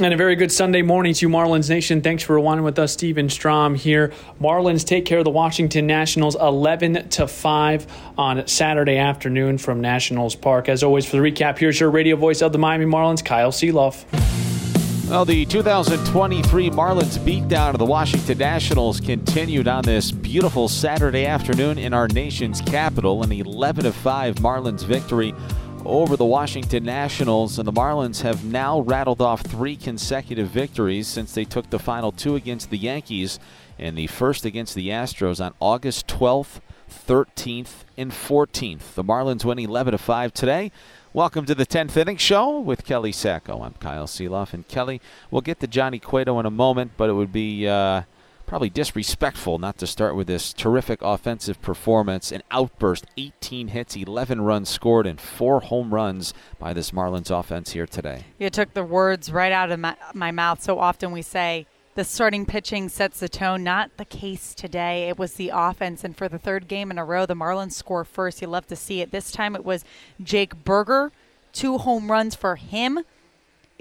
And 0.00 0.14
a 0.14 0.16
very 0.16 0.36
good 0.36 0.50
Sunday 0.50 0.80
morning 0.80 1.12
to 1.14 1.28
Marlins 1.28 1.68
Nation. 1.68 2.00
Thanks 2.00 2.22
for 2.22 2.40
watching 2.40 2.64
with 2.64 2.78
us, 2.78 2.94
Steven 2.94 3.28
Strom 3.28 3.74
here. 3.74 4.10
Marlins 4.40 4.86
take 4.86 5.04
care 5.04 5.18
of 5.18 5.24
the 5.24 5.30
Washington 5.30 5.86
Nationals 5.86 6.34
11 6.34 7.10
to 7.10 7.28
5 7.28 7.86
on 8.16 8.46
Saturday 8.48 8.96
afternoon 8.96 9.58
from 9.58 9.82
Nationals 9.82 10.34
Park. 10.34 10.70
As 10.70 10.82
always, 10.82 11.04
for 11.04 11.18
the 11.18 11.22
recap, 11.22 11.58
here's 11.58 11.78
your 11.78 11.90
radio 11.90 12.16
voice 12.16 12.40
of 12.40 12.52
the 12.52 12.58
Miami 12.58 12.86
Marlins, 12.86 13.22
Kyle 13.22 13.52
Sielaff. 13.52 14.04
Well, 15.10 15.26
the 15.26 15.44
2023 15.44 16.70
Marlins 16.70 17.18
beatdown 17.18 17.74
of 17.74 17.78
the 17.78 17.84
Washington 17.84 18.38
Nationals 18.38 18.98
continued 18.98 19.68
on 19.68 19.84
this 19.84 20.10
beautiful 20.10 20.70
Saturday 20.70 21.26
afternoon 21.26 21.76
in 21.76 21.92
our 21.92 22.08
nation's 22.08 22.62
capital. 22.62 23.22
An 23.22 23.30
11 23.30 23.84
to 23.84 23.92
5 23.92 24.36
Marlins 24.36 24.86
victory 24.86 25.34
over 25.86 26.16
the 26.16 26.24
Washington 26.24 26.84
Nationals, 26.84 27.58
and 27.58 27.66
the 27.66 27.72
Marlins 27.72 28.22
have 28.22 28.44
now 28.44 28.80
rattled 28.80 29.20
off 29.20 29.42
three 29.42 29.76
consecutive 29.76 30.48
victories 30.48 31.08
since 31.08 31.32
they 31.32 31.44
took 31.44 31.70
the 31.70 31.78
final 31.78 32.12
two 32.12 32.36
against 32.36 32.70
the 32.70 32.78
Yankees 32.78 33.38
and 33.78 33.96
the 33.96 34.06
first 34.06 34.44
against 34.44 34.74
the 34.74 34.88
Astros 34.88 35.44
on 35.44 35.54
August 35.60 36.06
12th, 36.06 36.60
13th, 36.90 37.84
and 37.96 38.12
14th. 38.12 38.94
The 38.94 39.04
Marlins 39.04 39.44
win 39.44 39.58
11 39.58 39.92
to 39.92 39.98
5 39.98 40.32
today. 40.32 40.72
Welcome 41.12 41.44
to 41.46 41.54
the 41.54 41.66
10th 41.66 41.96
Inning 41.96 42.16
Show 42.16 42.58
with 42.60 42.84
Kelly 42.84 43.12
Sacco. 43.12 43.62
I'm 43.62 43.74
Kyle 43.74 44.06
Sielaff, 44.06 44.52
And 44.52 44.66
Kelly, 44.68 45.00
we'll 45.30 45.42
get 45.42 45.60
to 45.60 45.66
Johnny 45.66 45.98
Cueto 45.98 46.38
in 46.38 46.46
a 46.46 46.50
moment, 46.50 46.92
but 46.96 47.10
it 47.10 47.14
would 47.14 47.32
be 47.32 47.68
uh, 47.68 48.02
probably 48.46 48.70
disrespectful 48.70 49.58
not 49.58 49.78
to 49.78 49.86
start 49.86 50.14
with 50.16 50.26
this 50.26 50.52
terrific 50.52 51.00
offensive 51.02 51.60
performance. 51.62 52.32
An 52.32 52.42
outburst 52.50 53.06
18 53.16 53.68
hits, 53.68 53.96
11 53.96 54.42
runs 54.42 54.68
scored, 54.68 55.06
and 55.06 55.20
four 55.20 55.60
home 55.60 55.92
runs 55.92 56.34
by 56.58 56.72
this 56.72 56.90
Marlins 56.90 57.30
offense 57.30 57.72
here 57.72 57.86
today. 57.86 58.24
You 58.38 58.50
took 58.50 58.74
the 58.74 58.84
words 58.84 59.32
right 59.32 59.52
out 59.52 59.70
of 59.70 59.80
my, 59.80 59.96
my 60.14 60.30
mouth. 60.30 60.62
So 60.62 60.78
often 60.78 61.12
we 61.12 61.22
say, 61.22 61.66
the 61.94 62.04
starting 62.04 62.46
pitching 62.46 62.88
sets 62.88 63.20
the 63.20 63.28
tone. 63.28 63.62
Not 63.62 63.96
the 63.98 64.06
case 64.06 64.54
today. 64.54 65.10
It 65.10 65.18
was 65.18 65.34
the 65.34 65.50
offense. 65.52 66.04
And 66.04 66.16
for 66.16 66.26
the 66.26 66.38
third 66.38 66.66
game 66.66 66.90
in 66.90 66.98
a 66.98 67.04
row, 67.04 67.26
the 67.26 67.34
Marlins 67.34 67.72
score 67.72 68.04
first. 68.04 68.40
You 68.40 68.48
love 68.48 68.66
to 68.68 68.76
see 68.76 69.02
it. 69.02 69.10
This 69.10 69.30
time 69.30 69.54
it 69.54 69.64
was 69.64 69.84
Jake 70.22 70.64
Burger, 70.64 71.12
two 71.52 71.76
home 71.78 72.10
runs 72.10 72.34
for 72.34 72.56
him. 72.56 73.00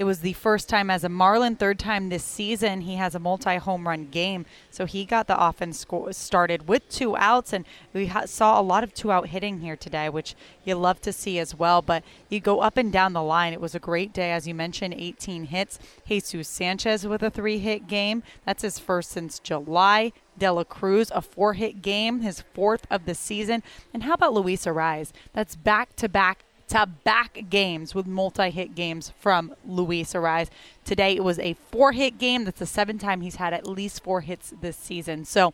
It 0.01 0.05
was 0.05 0.21
the 0.21 0.33
first 0.33 0.67
time 0.67 0.89
as 0.89 1.03
a 1.03 1.09
Marlin, 1.09 1.55
third 1.55 1.77
time 1.77 2.09
this 2.09 2.23
season. 2.23 2.81
He 2.81 2.95
has 2.95 3.13
a 3.13 3.19
multi 3.19 3.57
home 3.57 3.87
run 3.87 4.07
game. 4.07 4.47
So 4.71 4.87
he 4.87 5.05
got 5.05 5.27
the 5.27 5.39
offense 5.39 5.85
started 6.09 6.67
with 6.67 6.89
two 6.89 7.15
outs. 7.17 7.53
And 7.53 7.65
we 7.93 8.07
ha- 8.07 8.25
saw 8.25 8.59
a 8.59 8.63
lot 8.63 8.83
of 8.83 8.95
two 8.95 9.11
out 9.11 9.27
hitting 9.27 9.59
here 9.59 9.75
today, 9.75 10.09
which 10.09 10.33
you 10.65 10.73
love 10.73 11.01
to 11.01 11.13
see 11.13 11.37
as 11.37 11.53
well. 11.53 11.83
But 11.83 12.03
you 12.29 12.39
go 12.39 12.61
up 12.61 12.77
and 12.77 12.91
down 12.91 13.13
the 13.13 13.21
line. 13.21 13.53
It 13.53 13.61
was 13.61 13.75
a 13.75 13.79
great 13.79 14.11
day. 14.11 14.31
As 14.31 14.47
you 14.47 14.55
mentioned, 14.55 14.95
18 14.97 15.43
hits. 15.43 15.77
Jesus 16.07 16.47
Sanchez 16.47 17.05
with 17.05 17.21
a 17.21 17.29
three 17.29 17.59
hit 17.59 17.85
game. 17.85 18.23
That's 18.43 18.63
his 18.63 18.79
first 18.79 19.11
since 19.11 19.37
July. 19.37 20.13
De 20.35 20.51
La 20.51 20.63
Cruz, 20.63 21.11
a 21.13 21.21
four 21.21 21.53
hit 21.53 21.83
game, 21.83 22.21
his 22.21 22.41
fourth 22.55 22.87
of 22.89 23.05
the 23.05 23.13
season. 23.13 23.61
And 23.93 24.01
how 24.01 24.13
about 24.13 24.33
Luis 24.33 24.65
Arraez? 24.65 25.11
That's 25.33 25.55
back 25.55 25.95
to 25.97 26.09
back 26.09 26.43
to 26.71 26.85
back 26.85 27.45
games 27.49 27.93
with 27.93 28.07
multi 28.07 28.49
hit 28.49 28.75
games 28.75 29.11
from 29.19 29.53
Luis 29.67 30.13
Arraez. 30.13 30.47
Today 30.85 31.17
it 31.17 31.23
was 31.23 31.37
a 31.39 31.53
four 31.69 31.91
hit 31.91 32.17
game. 32.17 32.45
That's 32.45 32.59
the 32.59 32.65
seventh 32.65 33.01
time 33.01 33.19
he's 33.19 33.35
had 33.35 33.53
at 33.53 33.67
least 33.67 34.01
four 34.01 34.21
hits 34.21 34.53
this 34.61 34.77
season. 34.77 35.25
So, 35.25 35.53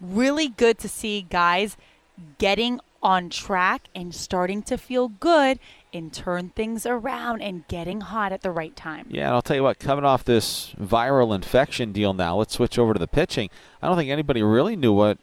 really 0.00 0.48
good 0.48 0.78
to 0.78 0.88
see 0.88 1.22
guys 1.22 1.76
getting 2.38 2.80
on 3.00 3.30
track 3.30 3.82
and 3.94 4.12
starting 4.12 4.60
to 4.64 4.76
feel 4.76 5.06
good 5.06 5.60
and 5.92 6.12
turn 6.12 6.48
things 6.48 6.84
around 6.84 7.40
and 7.40 7.66
getting 7.68 8.00
hot 8.00 8.32
at 8.32 8.42
the 8.42 8.50
right 8.50 8.74
time. 8.74 9.06
Yeah, 9.08 9.26
and 9.26 9.34
I'll 9.34 9.42
tell 9.42 9.56
you 9.56 9.62
what, 9.62 9.78
coming 9.78 10.04
off 10.04 10.24
this 10.24 10.74
viral 10.80 11.32
infection 11.32 11.92
deal 11.92 12.12
now, 12.12 12.36
let's 12.36 12.54
switch 12.54 12.80
over 12.80 12.92
to 12.92 12.98
the 12.98 13.06
pitching. 13.06 13.48
I 13.80 13.86
don't 13.86 13.96
think 13.96 14.10
anybody 14.10 14.42
really 14.42 14.74
knew 14.74 14.92
what 14.92 15.18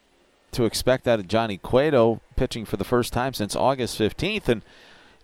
to 0.52 0.64
expect 0.64 1.06
out 1.06 1.20
of 1.20 1.28
Johnny 1.28 1.58
Cueto 1.58 2.22
pitching 2.36 2.64
for 2.64 2.78
the 2.78 2.84
first 2.84 3.12
time 3.12 3.34
since 3.34 3.54
August 3.54 3.98
15th. 3.98 4.48
And 4.48 4.62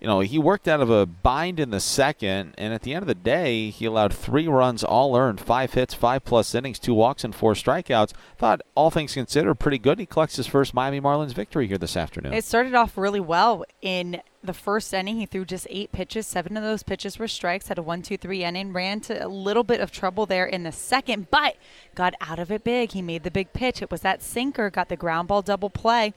you 0.02 0.08
know, 0.08 0.18
he 0.18 0.36
worked 0.36 0.66
out 0.66 0.80
of 0.80 0.90
a 0.90 1.06
bind 1.06 1.60
in 1.60 1.70
the 1.70 1.78
second, 1.78 2.54
and 2.58 2.74
at 2.74 2.82
the 2.82 2.92
end 2.92 3.04
of 3.04 3.06
the 3.06 3.14
day, 3.14 3.70
he 3.70 3.84
allowed 3.84 4.12
three 4.12 4.48
runs, 4.48 4.82
all 4.82 5.16
earned, 5.16 5.40
five 5.40 5.74
hits, 5.74 5.94
five 5.94 6.24
plus 6.24 6.56
innings, 6.56 6.80
two 6.80 6.92
walks, 6.92 7.22
and 7.22 7.32
four 7.32 7.54
strikeouts. 7.54 8.12
Thought, 8.36 8.62
all 8.74 8.90
things 8.90 9.14
considered, 9.14 9.60
pretty 9.60 9.78
good. 9.78 10.00
He 10.00 10.06
collects 10.06 10.34
his 10.34 10.48
first 10.48 10.74
Miami 10.74 11.00
Marlins 11.00 11.34
victory 11.34 11.68
here 11.68 11.78
this 11.78 11.96
afternoon. 11.96 12.32
It 12.32 12.42
started 12.42 12.74
off 12.74 12.98
really 12.98 13.20
well 13.20 13.64
in 13.80 14.20
the 14.42 14.52
first 14.52 14.92
inning. 14.92 15.18
He 15.18 15.26
threw 15.26 15.44
just 15.44 15.68
eight 15.70 15.92
pitches. 15.92 16.26
Seven 16.26 16.56
of 16.56 16.64
those 16.64 16.82
pitches 16.82 17.20
were 17.20 17.28
strikes. 17.28 17.68
Had 17.68 17.78
a 17.78 17.82
one-two-three 17.82 18.42
inning. 18.42 18.72
Ran 18.72 18.98
to 19.02 19.24
a 19.24 19.28
little 19.28 19.62
bit 19.62 19.80
of 19.80 19.92
trouble 19.92 20.26
there 20.26 20.46
in 20.46 20.64
the 20.64 20.72
second, 20.72 21.30
but 21.30 21.54
got 21.94 22.14
out 22.20 22.40
of 22.40 22.50
it 22.50 22.64
big. 22.64 22.90
He 22.90 23.02
made 23.02 23.22
the 23.22 23.30
big 23.30 23.52
pitch. 23.52 23.80
It 23.80 23.92
was 23.92 24.00
that 24.00 24.20
sinker. 24.20 24.68
Got 24.68 24.88
the 24.88 24.96
ground 24.96 25.28
ball 25.28 25.42
double 25.42 25.70
play. 25.70 26.12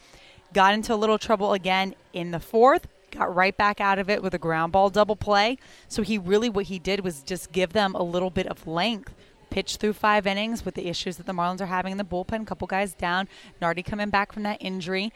Got 0.53 0.73
into 0.73 0.91
a 0.91 0.96
little 0.96 1.19
trouble 1.19 1.53
again 1.53 1.94
in 2.13 2.31
the 2.31 2.40
fourth 2.40 2.88
got 3.15 3.33
right 3.33 3.55
back 3.55 3.81
out 3.81 3.99
of 3.99 4.09
it 4.09 4.21
with 4.21 4.33
a 4.33 4.39
ground 4.39 4.71
ball 4.71 4.89
double 4.89 5.15
play. 5.15 5.57
So 5.87 6.01
he 6.01 6.17
really, 6.17 6.49
what 6.49 6.65
he 6.65 6.79
did 6.79 7.01
was 7.01 7.21
just 7.23 7.51
give 7.51 7.73
them 7.73 7.95
a 7.95 8.03
little 8.03 8.29
bit 8.29 8.47
of 8.47 8.67
length. 8.67 9.13
Pitch 9.49 9.77
through 9.77 9.93
five 9.93 10.27
innings 10.27 10.65
with 10.65 10.75
the 10.75 10.87
issues 10.87 11.17
that 11.17 11.25
the 11.25 11.33
Marlins 11.33 11.61
are 11.61 11.67
having 11.67 11.93
in 11.93 11.97
the 11.97 12.03
bullpen. 12.03 12.45
Couple 12.45 12.67
guys 12.67 12.93
down. 12.93 13.27
Nardi 13.61 13.83
coming 13.83 14.09
back 14.09 14.33
from 14.33 14.43
that 14.43 14.61
injury. 14.61 15.13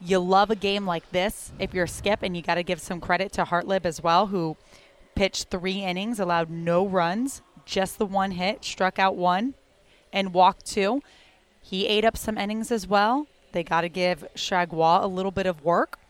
You 0.00 0.18
love 0.18 0.50
a 0.50 0.56
game 0.56 0.84
like 0.84 1.10
this 1.12 1.52
if 1.58 1.72
you're 1.72 1.84
a 1.84 1.88
Skip, 1.88 2.22
and 2.22 2.36
you 2.36 2.42
got 2.42 2.56
to 2.56 2.62
give 2.64 2.80
some 2.80 3.00
credit 3.00 3.32
to 3.32 3.44
Hartlieb 3.44 3.86
as 3.86 4.02
well, 4.02 4.26
who 4.26 4.56
pitched 5.14 5.48
three 5.48 5.84
innings, 5.84 6.18
allowed 6.18 6.50
no 6.50 6.86
runs, 6.86 7.40
just 7.64 7.98
the 7.98 8.06
one 8.06 8.32
hit, 8.32 8.64
struck 8.64 8.98
out 8.98 9.14
one, 9.14 9.54
and 10.12 10.34
walked 10.34 10.66
two. 10.66 11.02
He 11.60 11.86
ate 11.86 12.04
up 12.04 12.16
some 12.16 12.36
innings 12.36 12.72
as 12.72 12.86
well. 12.86 13.28
They 13.52 13.62
got 13.62 13.82
to 13.82 13.88
give 13.88 14.26
Chargois 14.34 15.02
a 15.02 15.06
little 15.06 15.30
bit 15.30 15.46
of 15.46 15.62
work. 15.62 16.00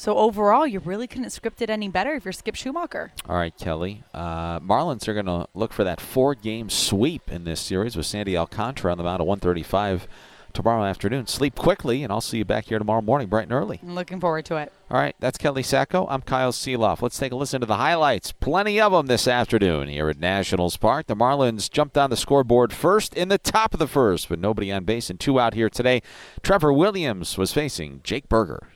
So 0.00 0.16
overall, 0.16 0.66
you 0.66 0.78
really 0.78 1.06
couldn't 1.06 1.28
script 1.28 1.60
it 1.60 1.68
any 1.68 1.86
better 1.90 2.14
if 2.14 2.24
you're 2.24 2.32
Skip 2.32 2.54
Schumaker. 2.54 3.10
All 3.28 3.36
right, 3.36 3.54
Kelly. 3.58 4.02
Uh, 4.14 4.58
Marlins 4.60 5.06
are 5.08 5.12
going 5.12 5.26
to 5.26 5.46
look 5.52 5.74
for 5.74 5.84
that 5.84 6.00
four-game 6.00 6.70
sweep 6.70 7.30
in 7.30 7.44
this 7.44 7.60
series 7.60 7.96
with 7.96 8.06
Sandy 8.06 8.34
Alcantara 8.34 8.92
on 8.92 8.96
the 8.96 9.04
mound 9.04 9.20
at 9.20 9.26
135 9.26 10.08
tomorrow 10.54 10.84
afternoon. 10.84 11.26
Sleep 11.26 11.54
quickly, 11.54 12.02
and 12.02 12.10
I'll 12.10 12.22
see 12.22 12.38
you 12.38 12.46
back 12.46 12.64
here 12.64 12.78
tomorrow 12.78 13.02
morning, 13.02 13.28
bright 13.28 13.42
and 13.42 13.52
early. 13.52 13.78
I'm 13.82 13.94
looking 13.94 14.20
forward 14.20 14.46
to 14.46 14.56
it. 14.56 14.72
All 14.90 14.98
right, 14.98 15.14
that's 15.20 15.36
Kelly 15.36 15.62
Sacco. 15.62 16.06
I'm 16.08 16.22
Kyle 16.22 16.50
Sielaff. 16.50 17.02
Let's 17.02 17.18
take 17.18 17.32
a 17.32 17.36
listen 17.36 17.60
to 17.60 17.66
the 17.66 17.76
highlights. 17.76 18.32
Plenty 18.32 18.80
of 18.80 18.92
them 18.92 19.06
this 19.06 19.28
afternoon 19.28 19.88
here 19.88 20.08
at 20.08 20.18
Nationals 20.18 20.78
Park. 20.78 21.08
The 21.08 21.14
Marlins 21.14 21.70
jumped 21.70 21.98
on 21.98 22.08
the 22.08 22.16
scoreboard 22.16 22.72
first 22.72 23.12
in 23.12 23.28
the 23.28 23.36
top 23.36 23.74
of 23.74 23.78
the 23.78 23.86
first, 23.86 24.30
with 24.30 24.40
nobody 24.40 24.72
on 24.72 24.84
base 24.84 25.10
and 25.10 25.20
two 25.20 25.38
out 25.38 25.52
here 25.52 25.68
today. 25.68 26.00
Trevor 26.42 26.72
Williams 26.72 27.36
was 27.36 27.52
facing 27.52 28.00
Jake 28.02 28.30
Burger. 28.30 28.68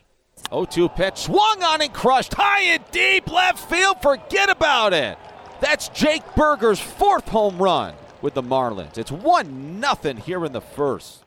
0 0.54 0.66
2 0.66 0.88
pitch, 0.90 1.18
swung 1.18 1.62
on 1.64 1.82
and 1.82 1.92
crushed 1.92 2.34
high 2.34 2.62
and 2.62 2.84
deep 2.92 3.30
left 3.30 3.68
field. 3.68 4.00
Forget 4.00 4.48
about 4.48 4.92
it. 4.92 5.18
That's 5.60 5.88
Jake 5.88 6.22
Burger's 6.36 6.78
fourth 6.78 7.28
home 7.28 7.58
run 7.58 7.94
with 8.22 8.34
the 8.34 8.42
Marlins. 8.42 8.96
It's 8.96 9.10
1 9.10 9.82
0 9.82 10.14
here 10.16 10.44
in 10.44 10.52
the 10.52 10.60
first. 10.60 11.24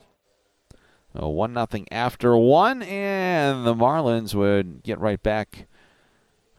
So 1.13 1.27
1 1.27 1.53
0 1.53 1.85
after 1.91 2.37
one, 2.37 2.81
and 2.83 3.65
the 3.65 3.75
Marlins 3.75 4.33
would 4.33 4.83
get 4.83 4.99
right 4.99 5.21
back 5.21 5.67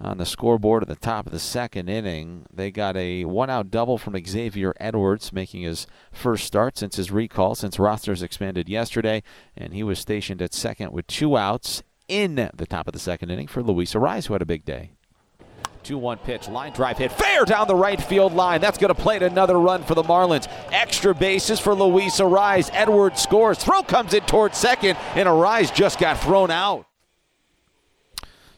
on 0.00 0.19
the 0.19 0.26
scoreboard 0.26 0.82
at 0.82 0.88
the 0.88 0.96
top 0.96 1.26
of 1.26 1.32
the 1.32 1.38
second 1.38 1.88
inning. 1.88 2.44
They 2.52 2.70
got 2.70 2.96
a 2.98 3.25
one 3.25 3.48
out 3.48 3.70
double 3.70 3.96
from 3.96 4.22
Xavier 4.25 4.75
Edwards, 4.78 5.32
making 5.32 5.62
his 5.62 5.87
first 6.12 6.44
start 6.44 6.76
since 6.76 6.96
his 6.96 7.10
recall, 7.10 7.54
since 7.54 7.78
rosters 7.78 8.22
expanded 8.22 8.69
yesterday, 8.69 9.22
and 9.56 9.72
he 9.72 9.82
was 9.82 9.98
stationed 9.98 10.43
at 10.43 10.52
second 10.52 10.93
with 10.93 11.06
two 11.06 11.37
outs 11.37 11.82
in 12.08 12.50
the 12.55 12.66
top 12.66 12.88
of 12.88 12.93
the 12.93 12.99
second 12.99 13.31
inning 13.31 13.46
for 13.46 13.62
Luis 13.62 13.94
Arraez, 13.94 14.26
who 14.26 14.32
had 14.32 14.43
a 14.43 14.46
big 14.46 14.64
day. 14.64 14.93
2 15.84 15.96
1 15.96 16.19
pitch, 16.19 16.49
line 16.49 16.72
drive 16.72 16.99
hit, 16.99 17.12
fair 17.12 17.44
down 17.44 17.69
the 17.69 17.75
right 17.75 18.02
field 18.02 18.32
line. 18.32 18.60
That's 18.60 18.78
going 18.78 18.94
to 18.94 19.00
plate 19.00 19.22
another 19.22 19.58
run 19.58 19.84
for 19.84 19.94
the 19.94 20.02
Marlins. 20.02 20.49
Extra 20.72 21.14
bases 21.14 21.60
for 21.60 21.75
Luis 21.75 22.20
Arraez. 22.20 22.70
Edwards 22.72 23.22
scores. 23.22 23.58
Throw 23.58 23.82
comes 23.82 24.12
in 24.12 24.22
towards 24.22 24.58
second, 24.58 24.99
and 25.14 25.28
Arraez 25.28 25.72
just 25.72 25.99
got 25.99 26.19
thrown 26.19 26.50
out. 26.50 26.88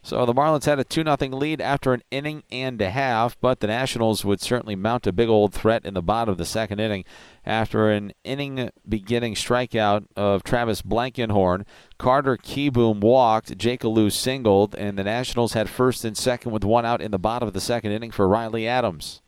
So 0.02 0.24
the 0.24 0.32
Marlins 0.32 0.64
had 0.64 0.78
a 0.78 0.84
2 0.84 1.04
0 1.04 1.16
lead 1.36 1.60
after 1.60 1.92
an 1.92 2.02
inning 2.10 2.42
and 2.50 2.80
a 2.80 2.90
half, 2.90 3.38
but 3.40 3.60
the 3.60 3.66
Nationals 3.66 4.24
would 4.24 4.40
certainly 4.40 4.74
mount 4.74 5.06
a 5.06 5.12
big 5.12 5.28
old 5.28 5.52
threat 5.52 5.84
in 5.84 5.94
the 5.94 6.02
bottom 6.02 6.32
of 6.32 6.38
the 6.38 6.46
second 6.46 6.80
inning 6.80 7.04
after 7.44 7.90
an 7.90 8.12
inning 8.24 8.70
beginning 8.88 9.34
strikeout 9.34 10.06
of 10.16 10.42
Travis 10.42 10.80
Blankenhorn. 10.80 11.66
Carter 11.98 12.38
Kieboom 12.38 13.00
walked, 13.00 13.58
Jake 13.58 13.84
Alu 13.84 14.08
singled, 14.08 14.74
and 14.74 14.98
the 14.98 15.04
Nationals 15.04 15.52
had 15.52 15.68
first 15.68 16.04
and 16.04 16.16
second 16.16 16.50
with 16.50 16.64
one 16.64 16.86
out 16.86 17.02
in 17.02 17.10
the 17.10 17.18
bottom 17.18 17.46
of 17.46 17.54
the 17.54 17.60
second 17.60 17.92
inning 17.92 18.10
for 18.10 18.26
Riley 18.26 18.66
Adams. 18.66 19.20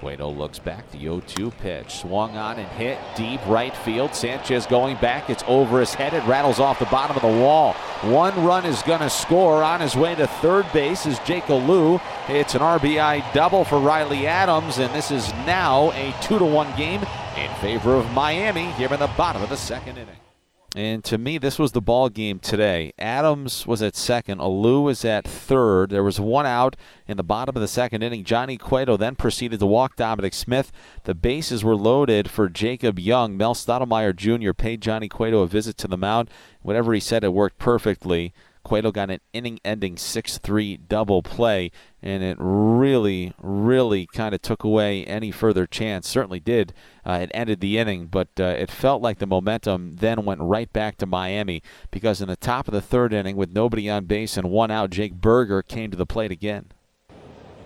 Cueto 0.00 0.30
looks 0.30 0.58
back. 0.58 0.90
The 0.90 0.98
0 0.98 1.20
2 1.26 1.50
pitch. 1.50 1.96
Swung 1.96 2.36
on 2.36 2.58
and 2.58 2.68
hit 2.72 2.98
deep 3.16 3.40
right 3.46 3.76
field. 3.76 4.14
Sanchez 4.14 4.66
going 4.66 4.96
back. 4.96 5.28
It's 5.28 5.44
over 5.46 5.80
his 5.80 5.94
head. 5.94 6.14
It 6.14 6.24
rattles 6.24 6.58
off 6.58 6.78
the 6.78 6.86
bottom 6.86 7.16
of 7.16 7.22
the 7.22 7.42
wall. 7.42 7.74
One 8.02 8.44
run 8.44 8.64
is 8.64 8.82
going 8.82 9.00
to 9.00 9.10
score. 9.10 9.62
On 9.62 9.80
his 9.80 9.94
way 9.94 10.14
to 10.14 10.26
third 10.26 10.66
base 10.72 11.06
is 11.06 11.18
Jake 11.20 11.50
Alu. 11.50 12.00
It's 12.28 12.54
an 12.54 12.62
RBI 12.62 13.32
double 13.34 13.64
for 13.64 13.78
Riley 13.78 14.26
Adams, 14.26 14.78
and 14.78 14.92
this 14.94 15.10
is 15.10 15.30
now 15.46 15.92
a 15.92 16.14
2 16.22 16.38
to 16.38 16.44
1 16.44 16.76
game 16.76 17.02
in 17.36 17.54
favor 17.56 17.94
of 17.94 18.10
Miami 18.12 18.72
here 18.72 18.92
in 18.92 19.00
the 19.00 19.10
bottom 19.16 19.42
of 19.42 19.50
the 19.50 19.56
second 19.56 19.98
inning. 19.98 20.29
And 20.76 21.02
to 21.04 21.18
me, 21.18 21.36
this 21.36 21.58
was 21.58 21.72
the 21.72 21.80
ball 21.80 22.08
game 22.08 22.38
today. 22.38 22.92
Adams 22.96 23.66
was 23.66 23.82
at 23.82 23.96
second. 23.96 24.40
Alu 24.40 24.82
was 24.82 25.04
at 25.04 25.26
third. 25.26 25.90
There 25.90 26.04
was 26.04 26.20
one 26.20 26.46
out 26.46 26.76
in 27.08 27.16
the 27.16 27.24
bottom 27.24 27.56
of 27.56 27.60
the 27.60 27.66
second 27.66 28.04
inning. 28.04 28.22
Johnny 28.22 28.56
Cueto 28.56 28.96
then 28.96 29.16
proceeded 29.16 29.58
to 29.58 29.66
walk 29.66 29.96
Dominic 29.96 30.32
Smith. 30.32 30.70
The 31.04 31.14
bases 31.14 31.64
were 31.64 31.74
loaded 31.74 32.30
for 32.30 32.48
Jacob 32.48 33.00
Young. 33.00 33.36
Mel 33.36 33.54
Stottlemyre 33.54 34.14
Jr. 34.14 34.52
paid 34.52 34.80
Johnny 34.80 35.08
Cueto 35.08 35.40
a 35.40 35.48
visit 35.48 35.76
to 35.78 35.88
the 35.88 35.96
mound. 35.96 36.30
Whatever 36.62 36.94
he 36.94 37.00
said, 37.00 37.24
it 37.24 37.32
worked 37.32 37.58
perfectly. 37.58 38.32
Cueto 38.70 38.92
got 38.92 39.10
an 39.10 39.18
inning 39.32 39.58
ending 39.64 39.96
6 39.96 40.38
3 40.38 40.76
double 40.76 41.24
play, 41.24 41.72
and 42.00 42.22
it 42.22 42.36
really, 42.38 43.32
really 43.42 44.06
kind 44.06 44.32
of 44.32 44.40
took 44.42 44.62
away 44.62 45.04
any 45.06 45.32
further 45.32 45.66
chance. 45.66 46.08
Certainly 46.08 46.38
did. 46.38 46.72
Uh, 47.04 47.18
it 47.22 47.32
ended 47.34 47.58
the 47.58 47.78
inning, 47.78 48.06
but 48.06 48.28
uh, 48.38 48.44
it 48.44 48.70
felt 48.70 49.02
like 49.02 49.18
the 49.18 49.26
momentum 49.26 49.96
then 49.96 50.24
went 50.24 50.40
right 50.40 50.72
back 50.72 50.98
to 50.98 51.06
Miami 51.06 51.64
because 51.90 52.20
in 52.20 52.28
the 52.28 52.36
top 52.36 52.68
of 52.68 52.72
the 52.72 52.80
third 52.80 53.12
inning, 53.12 53.34
with 53.34 53.52
nobody 53.52 53.90
on 53.90 54.04
base 54.04 54.36
and 54.36 54.48
one 54.48 54.70
out, 54.70 54.90
Jake 54.90 55.14
Burger 55.14 55.62
came 55.62 55.90
to 55.90 55.96
the 55.96 56.06
plate 56.06 56.30
again. 56.30 56.66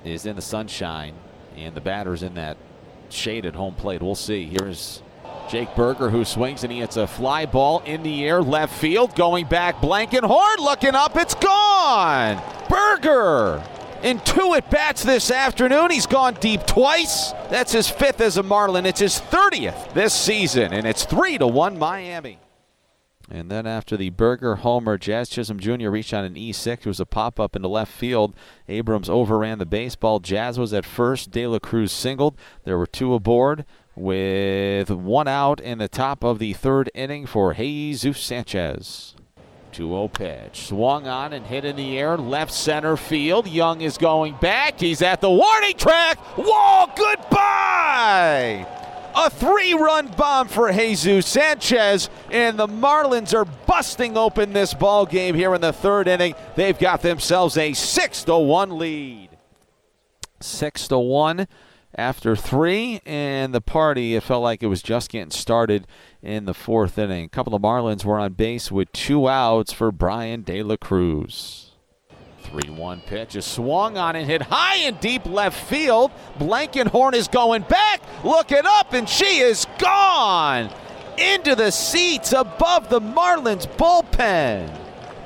Is 0.06 0.24
in 0.24 0.36
the 0.36 0.42
sunshine, 0.42 1.16
and 1.54 1.74
the 1.74 1.82
batter's 1.82 2.22
in 2.22 2.32
that 2.36 2.56
shaded 3.10 3.56
home 3.56 3.74
plate. 3.74 4.00
We'll 4.00 4.14
see. 4.14 4.46
Here's 4.46 5.02
Jake 5.48 5.74
Burger, 5.74 6.10
who 6.10 6.24
swings 6.24 6.64
and 6.64 6.72
he 6.72 6.80
hits 6.80 6.96
a 6.96 7.06
fly 7.06 7.46
ball 7.46 7.80
in 7.80 8.02
the 8.02 8.24
air 8.24 8.42
left 8.42 8.74
field 8.74 9.14
going 9.14 9.46
back 9.46 9.80
Blankenhorn 9.80 10.58
looking 10.58 10.94
up 10.94 11.16
it's 11.16 11.34
gone 11.34 12.42
Burger 12.68 13.62
in 14.02 14.20
two 14.20 14.54
at 14.54 14.70
bats 14.70 15.02
this 15.02 15.30
afternoon 15.30 15.90
he's 15.90 16.06
gone 16.06 16.34
deep 16.34 16.64
twice 16.66 17.32
that's 17.50 17.72
his 17.72 17.88
fifth 17.88 18.20
as 18.20 18.36
a 18.36 18.42
Marlin 18.42 18.86
it's 18.86 19.00
his 19.00 19.20
30th 19.20 19.92
this 19.92 20.14
season 20.14 20.72
and 20.72 20.86
it's 20.86 21.04
3 21.04 21.38
to 21.38 21.46
1 21.46 21.78
Miami 21.78 22.38
and 23.30 23.50
then 23.50 23.66
after 23.66 23.96
the 23.96 24.10
Burger 24.10 24.56
homer, 24.56 24.98
Jazz 24.98 25.30
Chisholm 25.30 25.58
Jr. 25.58 25.88
reached 25.88 26.12
on 26.12 26.24
an 26.24 26.34
E6. 26.34 26.66
It 26.66 26.86
was 26.86 27.00
a 27.00 27.06
pop 27.06 27.40
up 27.40 27.56
into 27.56 27.68
left 27.68 27.90
field. 27.90 28.34
Abrams 28.68 29.08
overran 29.08 29.58
the 29.58 29.64
baseball. 29.64 30.20
Jazz 30.20 30.58
was 30.58 30.74
at 30.74 30.84
first. 30.84 31.30
De 31.30 31.46
La 31.46 31.58
Cruz 31.58 31.90
singled. 31.90 32.36
There 32.64 32.76
were 32.76 32.86
two 32.86 33.14
aboard 33.14 33.64
with 33.96 34.90
one 34.90 35.28
out 35.28 35.60
in 35.60 35.78
the 35.78 35.88
top 35.88 36.24
of 36.24 36.38
the 36.38 36.52
third 36.52 36.90
inning 36.94 37.26
for 37.26 37.54
Jesus 37.54 38.18
Sanchez. 38.18 39.14
2 39.72 39.88
0 39.88 40.08
pitch. 40.08 40.68
Swung 40.68 41.08
on 41.08 41.32
and 41.32 41.46
hit 41.46 41.64
in 41.64 41.74
the 41.76 41.98
air, 41.98 42.16
left 42.16 42.52
center 42.52 42.96
field. 42.96 43.48
Young 43.48 43.80
is 43.80 43.98
going 43.98 44.36
back. 44.40 44.78
He's 44.78 45.02
at 45.02 45.20
the 45.20 45.30
warning 45.30 45.76
track. 45.76 46.18
Wall, 46.36 46.90
goodbye! 46.96 48.66
A 49.16 49.30
three 49.30 49.74
run 49.74 50.08
bomb 50.08 50.48
for 50.48 50.72
Jesus 50.72 51.26
Sanchez, 51.26 52.08
and 52.30 52.58
the 52.58 52.66
Marlins 52.66 53.34
are 53.34 53.44
busting 53.44 54.16
open 54.16 54.52
this 54.52 54.74
ball 54.74 55.06
game 55.06 55.34
here 55.34 55.54
in 55.54 55.60
the 55.60 55.72
third 55.72 56.08
inning. 56.08 56.34
They've 56.56 56.78
got 56.78 57.02
themselves 57.02 57.56
a 57.56 57.72
6 57.72 58.26
1 58.26 58.78
lead. 58.78 59.30
6 60.40 60.88
1 60.90 61.46
after 61.96 62.34
three, 62.36 63.00
and 63.04 63.54
the 63.54 63.60
party, 63.60 64.14
it 64.14 64.22
felt 64.22 64.42
like 64.42 64.62
it 64.62 64.66
was 64.66 64.82
just 64.82 65.10
getting 65.10 65.30
started 65.30 65.86
in 66.22 66.44
the 66.44 66.54
fourth 66.54 66.98
inning. 66.98 67.24
A 67.24 67.28
couple 67.28 67.54
of 67.54 67.62
Marlins 67.62 68.04
were 68.04 68.18
on 68.18 68.32
base 68.32 68.72
with 68.72 68.90
two 68.92 69.28
outs 69.28 69.72
for 69.72 69.92
Bryan 69.92 70.42
De 70.42 70.62
La 70.62 70.76
Cruz. 70.76 71.70
3 72.42 72.70
1 72.70 73.00
pitch 73.02 73.36
is 73.36 73.44
swung 73.44 73.96
on 73.96 74.16
and 74.16 74.26
hit 74.26 74.42
high 74.42 74.76
and 74.86 75.00
deep 75.00 75.24
left 75.26 75.58
field. 75.68 76.10
Blankenhorn 76.38 77.14
is 77.14 77.26
going 77.26 77.62
back, 77.62 78.02
looking 78.22 78.62
up, 78.64 78.92
and 78.92 79.08
she 79.08 79.38
is 79.38 79.66
gone 79.78 80.70
into 81.16 81.54
the 81.54 81.70
seats 81.70 82.32
above 82.32 82.90
the 82.90 83.00
Marlins 83.00 83.66
bullpen. 83.76 84.70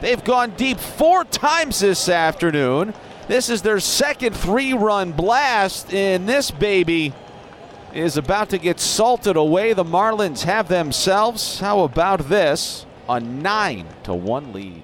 They've 0.00 0.22
gone 0.22 0.52
deep 0.52 0.78
four 0.78 1.24
times 1.24 1.80
this 1.80 2.08
afternoon. 2.08 2.94
This 3.28 3.50
is 3.50 3.60
their 3.60 3.78
second 3.78 4.34
three 4.34 4.72
run 4.72 5.12
blast, 5.12 5.92
and 5.92 6.26
this 6.26 6.50
baby 6.50 7.12
is 7.92 8.16
about 8.16 8.48
to 8.50 8.58
get 8.58 8.80
salted 8.80 9.36
away. 9.36 9.74
The 9.74 9.84
Marlins 9.84 10.44
have 10.44 10.68
themselves, 10.68 11.60
how 11.60 11.80
about 11.80 12.30
this, 12.30 12.86
a 13.06 13.20
9 13.20 13.86
to 14.04 14.14
1 14.14 14.52
lead. 14.54 14.82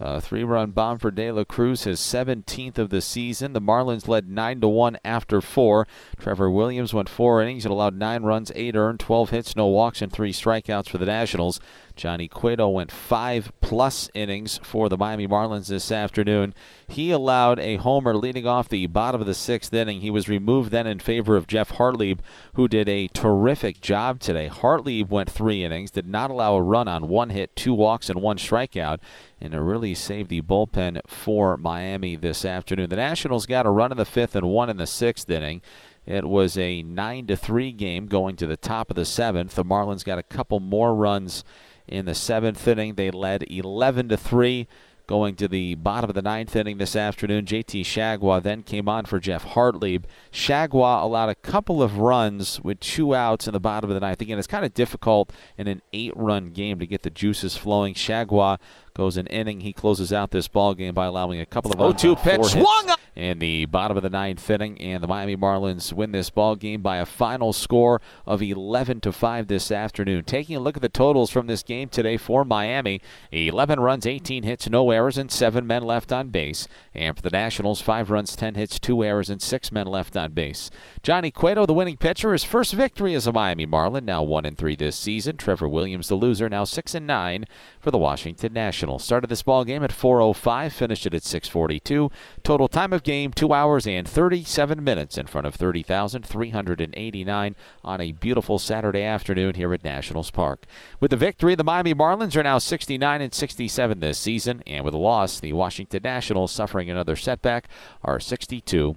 A 0.00 0.20
three 0.20 0.44
run 0.44 0.70
bomb 0.70 0.98
for 0.98 1.10
De 1.12 1.30
La 1.30 1.42
Cruz, 1.44 1.82
his 1.84 2.00
17th 2.00 2.78
of 2.78 2.90
the 2.90 3.00
season. 3.00 3.52
The 3.52 3.60
Marlins 3.60 4.06
led 4.06 4.28
9 4.28 4.60
to 4.60 4.68
1 4.68 4.98
after 5.04 5.40
four. 5.40 5.88
Trevor 6.18 6.48
Williams 6.50 6.94
went 6.94 7.08
four 7.08 7.42
innings 7.42 7.64
and 7.64 7.72
allowed 7.72 7.96
nine 7.96 8.22
runs, 8.22 8.52
eight 8.54 8.76
earned, 8.76 9.00
12 9.00 9.30
hits, 9.30 9.56
no 9.56 9.66
walks, 9.66 10.00
and 10.00 10.12
three 10.12 10.32
strikeouts 10.32 10.88
for 10.88 10.98
the 10.98 11.06
Nationals. 11.06 11.60
Johnny 11.98 12.28
Cueto 12.28 12.68
went 12.68 12.92
five 12.92 13.50
plus 13.60 14.08
innings 14.14 14.60
for 14.62 14.88
the 14.88 14.96
Miami 14.96 15.26
Marlins 15.26 15.66
this 15.66 15.90
afternoon. 15.90 16.54
He 16.86 17.10
allowed 17.10 17.58
a 17.58 17.76
homer 17.76 18.14
leading 18.14 18.46
off 18.46 18.68
the 18.68 18.86
bottom 18.86 19.20
of 19.20 19.26
the 19.26 19.34
sixth 19.34 19.74
inning. 19.74 20.00
He 20.00 20.10
was 20.10 20.28
removed 20.28 20.70
then 20.70 20.86
in 20.86 21.00
favor 21.00 21.36
of 21.36 21.48
Jeff 21.48 21.72
Hartlieb, 21.72 22.20
who 22.54 22.68
did 22.68 22.88
a 22.88 23.08
terrific 23.08 23.80
job 23.80 24.20
today. 24.20 24.48
Hartlieb 24.48 25.10
went 25.10 25.28
three 25.28 25.64
innings, 25.64 25.90
did 25.90 26.06
not 26.06 26.30
allow 26.30 26.54
a 26.54 26.62
run 26.62 26.86
on 26.86 27.08
one 27.08 27.30
hit, 27.30 27.56
two 27.56 27.74
walks, 27.74 28.08
and 28.08 28.22
one 28.22 28.38
strikeout, 28.38 29.00
and 29.40 29.52
it 29.52 29.60
really 29.60 29.94
saved 29.94 30.30
the 30.30 30.40
bullpen 30.40 31.00
for 31.04 31.56
Miami 31.56 32.14
this 32.14 32.44
afternoon. 32.44 32.90
The 32.90 32.96
Nationals 32.96 33.44
got 33.44 33.66
a 33.66 33.70
run 33.70 33.90
in 33.90 33.98
the 33.98 34.04
fifth 34.04 34.36
and 34.36 34.48
one 34.48 34.70
in 34.70 34.76
the 34.76 34.86
sixth 34.86 35.28
inning. 35.28 35.62
It 36.06 36.24
was 36.24 36.56
a 36.56 36.82
9 36.82 37.26
to 37.26 37.36
3 37.36 37.72
game 37.72 38.06
going 38.06 38.36
to 38.36 38.46
the 38.46 38.56
top 38.56 38.88
of 38.88 38.96
the 38.96 39.04
seventh. 39.04 39.56
The 39.56 39.64
Marlins 39.64 40.04
got 40.04 40.18
a 40.18 40.22
couple 40.22 40.58
more 40.58 40.94
runs 40.94 41.44
in 41.88 42.04
the 42.04 42.14
seventh 42.14 42.66
inning. 42.66 42.94
They 42.94 43.10
led 43.10 43.44
11 43.50 44.08
to 44.10 44.16
3 44.16 44.68
going 45.08 45.34
to 45.34 45.48
the 45.48 45.74
bottom 45.74 46.10
of 46.10 46.14
the 46.14 46.22
ninth 46.22 46.54
inning 46.54 46.76
this 46.76 46.94
afternoon. 46.94 47.46
JT 47.46 47.80
Chargois 47.80 48.42
then 48.42 48.62
came 48.62 48.88
on 48.88 49.06
for 49.06 49.18
Jeff 49.18 49.42
Hartlieb. 49.44 50.04
Chargois 50.30 51.02
allowed 51.02 51.30
a 51.30 51.34
couple 51.34 51.82
of 51.82 51.98
runs 51.98 52.60
with 52.60 52.78
two 52.78 53.14
outs 53.14 53.46
in 53.46 53.54
the 53.54 53.58
bottom 53.58 53.90
of 53.90 53.94
the 53.94 54.00
ninth. 54.00 54.20
Again, 54.20 54.38
it's 54.38 54.46
kind 54.46 54.66
of 54.66 54.74
difficult 54.74 55.32
in 55.56 55.66
an 55.66 55.80
eight 55.94 56.12
run 56.14 56.50
game 56.50 56.78
to 56.78 56.86
get 56.86 57.02
the 57.02 57.10
juices 57.10 57.56
flowing. 57.56 57.94
Chargois 57.94 58.58
goes 58.94 59.16
an 59.16 59.26
inning. 59.28 59.60
He 59.60 59.72
closes 59.72 60.12
out 60.12 60.30
this 60.30 60.46
ball 60.46 60.74
game 60.74 60.92
by 60.92 61.06
allowing 61.06 61.40
a 61.40 61.46
couple 61.46 61.72
of 61.72 61.96
0-2 61.96 62.22
pitch 62.22 62.44
swung 62.44 62.90
up 62.90 63.00
in 63.18 63.40
the 63.40 63.66
bottom 63.66 63.96
of 63.96 64.04
the 64.04 64.08
ninth 64.08 64.48
inning, 64.48 64.80
and 64.80 65.02
the 65.02 65.08
Miami 65.08 65.36
Marlins 65.36 65.92
win 65.92 66.12
this 66.12 66.30
ball 66.30 66.54
game 66.54 66.82
by 66.82 66.98
a 66.98 67.04
final 67.04 67.52
score 67.52 68.00
of 68.24 68.40
11 68.40 69.00
to 69.00 69.10
five 69.10 69.48
this 69.48 69.72
afternoon. 69.72 70.22
Taking 70.24 70.54
a 70.54 70.60
look 70.60 70.76
at 70.76 70.82
the 70.82 70.88
totals 70.88 71.28
from 71.28 71.48
this 71.48 71.64
game 71.64 71.88
today 71.88 72.16
for 72.16 72.44
Miami: 72.44 73.00
11 73.32 73.80
runs, 73.80 74.06
18 74.06 74.44
hits, 74.44 74.70
no 74.70 74.90
errors, 74.92 75.18
and 75.18 75.32
seven 75.32 75.66
men 75.66 75.82
left 75.82 76.12
on 76.12 76.28
base. 76.28 76.68
And 76.94 77.16
for 77.16 77.22
the 77.22 77.30
Nationals, 77.30 77.80
five 77.80 78.08
runs, 78.08 78.36
10 78.36 78.54
hits, 78.54 78.78
two 78.78 79.02
errors, 79.02 79.28
and 79.28 79.42
six 79.42 79.72
men 79.72 79.88
left 79.88 80.16
on 80.16 80.32
base. 80.32 80.70
Johnny 81.02 81.32
Cueto, 81.32 81.66
the 81.66 81.74
winning 81.74 81.96
pitcher, 81.96 82.32
his 82.32 82.44
first 82.44 82.72
victory 82.72 83.14
as 83.14 83.26
a 83.26 83.32
Miami 83.32 83.66
Marlin, 83.66 84.04
now 84.04 84.22
one 84.22 84.44
and 84.44 84.56
three 84.56 84.76
this 84.76 84.96
season. 84.96 85.36
Trevor 85.36 85.68
Williams, 85.68 86.06
the 86.06 86.14
loser, 86.14 86.48
now 86.48 86.62
six 86.62 86.94
and 86.94 87.06
nine 87.06 87.46
for 87.80 87.90
the 87.90 87.98
Washington 87.98 88.52
Nationals. 88.52 89.02
Started 89.02 89.28
this 89.28 89.42
ball 89.42 89.64
game 89.64 89.82
at 89.82 89.90
4:05, 89.90 90.72
finished 90.72 91.04
it 91.04 91.14
at 91.14 91.24
6:42. 91.24 92.12
Total 92.44 92.68
time 92.68 92.92
of 92.92 93.02
game 93.08 93.32
2 93.32 93.54
hours 93.54 93.86
and 93.86 94.06
37 94.06 94.84
minutes 94.84 95.16
in 95.16 95.26
front 95.26 95.46
of 95.46 95.54
30,389 95.54 97.56
on 97.82 98.00
a 98.02 98.12
beautiful 98.12 98.58
Saturday 98.58 99.02
afternoon 99.02 99.54
here 99.54 99.72
at 99.72 99.82
Nationals 99.82 100.30
Park. 100.30 100.66
With 101.00 101.10
the 101.10 101.16
victory, 101.16 101.54
the 101.54 101.64
Miami 101.64 101.94
Marlins 101.94 102.36
are 102.36 102.42
now 102.42 102.58
69 102.58 103.22
and 103.22 103.32
67 103.32 104.00
this 104.00 104.18
season, 104.18 104.62
and 104.66 104.84
with 104.84 104.92
a 104.92 104.98
loss, 104.98 105.40
the 105.40 105.54
Washington 105.54 106.02
Nationals 106.04 106.52
suffering 106.52 106.90
another 106.90 107.16
setback 107.16 107.66
are 108.04 108.20
62 108.20 108.94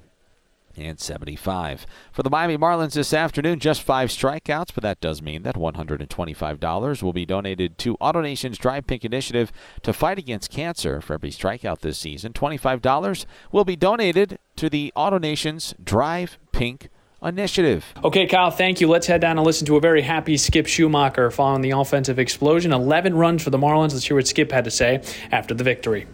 and 0.78 1.00
75. 1.00 1.86
For 2.12 2.24
the 2.24 2.30
Miami 2.30 2.58
Marlins 2.58 2.94
this 2.94 3.14
afternoon, 3.14 3.60
just 3.60 3.82
five 3.82 4.10
strikeouts, 4.10 4.74
but 4.74 4.84
that 4.84 5.02
does 5.02 5.22
mean 5.22 5.44
that 5.44 5.56
$125 5.56 7.04
will 7.04 7.14
be 7.14 7.26
donated 7.26 7.78
to 7.80 7.98
AutoNation's 7.98 8.58
Drive 8.58 8.88
Pink 8.88 9.06
initiative 9.06 9.52
to 9.84 9.94
fight 9.94 10.18
against 10.18 10.52
cancer. 10.52 11.02
For 11.02 11.14
every 11.14 11.32
strikeout 11.32 11.80
this 11.80 11.98
season, 11.98 12.34
$25 12.34 13.26
will 13.52 13.66
be 13.66 13.76
donated 13.76 14.40
to 14.58 14.70
the 14.70 14.92
AutoNation's 14.96 15.74
Drive 15.84 16.38
Pink 16.52 16.90
initiative. 17.24 17.94
Okay, 18.04 18.26
Kyle, 18.26 18.52
thank 18.52 18.82
you. 18.82 18.88
Let's 18.88 19.08
head 19.08 19.22
down 19.22 19.38
and 19.38 19.46
listen 19.46 19.68
to 19.68 19.78
a 19.78 19.80
very 19.80 20.02
happy 20.02 20.38
Skip 20.38 20.66
Schumaker 20.66 21.32
following 21.32 21.62
the 21.62 21.72
offensive 21.72 22.20
explosion. 22.20 22.74
11 22.74 23.16
runs 23.16 23.44
for 23.44 23.50
the 23.50 23.58
Marlins. 23.58 23.94
Let's 23.94 24.06
hear 24.06 24.18
what 24.18 24.28
Skip 24.28 24.52
had 24.52 24.66
to 24.66 24.72
say 24.72 25.04
after 25.32 25.54
the 25.54 25.64
victory. 25.64 26.08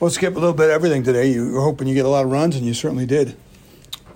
Well, 0.00 0.08
Skip, 0.08 0.34
a 0.34 0.38
little 0.38 0.54
bit 0.54 0.64
of 0.64 0.70
everything 0.70 1.02
today. 1.02 1.26
You 1.26 1.52
were 1.52 1.60
hoping 1.60 1.86
you 1.86 1.92
get 1.92 2.06
a 2.06 2.08
lot 2.08 2.24
of 2.24 2.30
runs, 2.30 2.56
and 2.56 2.64
you 2.64 2.72
certainly 2.72 3.04
did. 3.04 3.36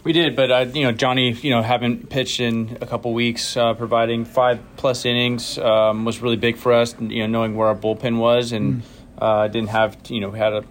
We 0.02 0.14
did, 0.14 0.34
but 0.34 0.50
uh, 0.50 0.66
you 0.72 0.82
know 0.82 0.92
Johnny, 0.92 1.32
you 1.32 1.50
know, 1.50 1.60
haven't 1.60 2.08
pitched 2.08 2.40
in 2.40 2.78
a 2.80 2.86
couple 2.86 3.12
weeks, 3.12 3.54
uh, 3.54 3.74
providing 3.74 4.24
five 4.24 4.60
plus 4.76 5.04
innings 5.04 5.58
um, 5.58 6.06
was 6.06 6.22
really 6.22 6.36
big 6.36 6.56
for 6.56 6.72
us. 6.72 6.94
You 6.98 7.20
know, 7.20 7.26
knowing 7.26 7.54
where 7.54 7.68
our 7.68 7.76
bullpen 7.76 8.16
was, 8.16 8.52
and 8.52 8.80
mm. 8.80 8.84
uh, 9.18 9.48
didn't 9.48 9.68
have 9.68 9.98
you 10.08 10.20
know 10.20 10.30
had 10.30 10.54
a 10.54 10.64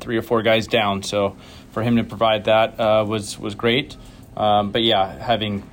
three 0.00 0.16
or 0.16 0.22
four 0.22 0.40
guys 0.40 0.66
down, 0.66 1.02
so 1.02 1.36
for 1.72 1.82
him 1.82 1.96
to 1.96 2.04
provide 2.04 2.46
that 2.46 2.80
uh, 2.80 3.04
was 3.06 3.38
was 3.38 3.54
great. 3.54 3.98
Um, 4.38 4.72
but 4.72 4.82
yeah, 4.82 5.18
having 5.18 5.70